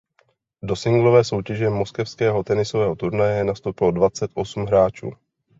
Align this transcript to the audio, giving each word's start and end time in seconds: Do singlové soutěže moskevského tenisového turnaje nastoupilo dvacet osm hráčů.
Do 0.61 0.75
singlové 0.75 1.23
soutěže 1.23 1.69
moskevského 1.69 2.43
tenisového 2.43 2.95
turnaje 2.95 3.43
nastoupilo 3.43 3.91
dvacet 3.91 4.31
osm 4.33 4.65
hráčů. 4.65 5.11